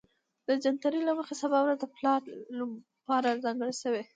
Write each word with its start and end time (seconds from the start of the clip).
د 0.47 0.49
جنتري 0.63 1.01
له 1.05 1.13
مخې 1.19 1.35
سبا 1.43 1.59
ورځ 1.63 1.77
د 1.81 1.85
پلار 1.95 2.21
لپاره 2.59 3.41
ځانګړې 3.43 3.75
شوې 3.83 4.03